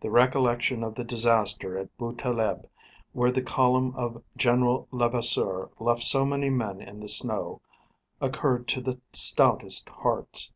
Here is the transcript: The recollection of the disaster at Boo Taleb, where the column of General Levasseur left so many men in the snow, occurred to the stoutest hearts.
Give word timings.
The 0.00 0.08
recollection 0.08 0.82
of 0.82 0.94
the 0.94 1.04
disaster 1.04 1.76
at 1.76 1.94
Boo 1.98 2.14
Taleb, 2.14 2.70
where 3.12 3.30
the 3.30 3.42
column 3.42 3.94
of 3.94 4.22
General 4.34 4.88
Levasseur 4.90 5.68
left 5.78 6.00
so 6.04 6.24
many 6.24 6.48
men 6.48 6.80
in 6.80 7.00
the 7.00 7.08
snow, 7.08 7.60
occurred 8.18 8.66
to 8.68 8.80
the 8.80 8.98
stoutest 9.12 9.90
hearts. 9.90 10.54